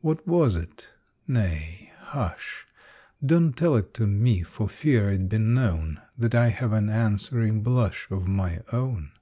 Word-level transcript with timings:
What 0.00 0.26
was 0.26 0.56
it? 0.56 0.88
Nay, 1.28 1.92
hush! 2.00 2.66
Don't 3.24 3.56
tell 3.56 3.76
it 3.76 3.94
to 3.94 4.08
me, 4.08 4.42
for 4.42 4.68
fear 4.68 5.08
it 5.08 5.28
be 5.28 5.38
known 5.38 6.00
That 6.16 6.34
I 6.34 6.48
have 6.48 6.72
an 6.72 6.88
answering 6.90 7.62
blush 7.62 8.08
of 8.10 8.26
my 8.26 8.62
own. 8.72 9.12